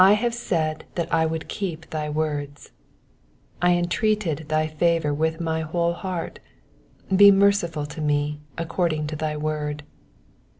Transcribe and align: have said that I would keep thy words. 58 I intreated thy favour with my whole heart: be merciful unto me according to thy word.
have 0.13 0.33
said 0.33 0.83
that 0.95 1.13
I 1.13 1.27
would 1.27 1.47
keep 1.47 1.87
thy 1.91 2.09
words. 2.09 2.71
58 3.61 3.67
I 3.69 3.69
intreated 3.73 4.37
thy 4.49 4.65
favour 4.65 5.13
with 5.13 5.39
my 5.39 5.61
whole 5.61 5.93
heart: 5.93 6.39
be 7.15 7.29
merciful 7.29 7.83
unto 7.83 8.01
me 8.01 8.41
according 8.57 9.05
to 9.05 9.15
thy 9.15 9.37
word. 9.37 9.83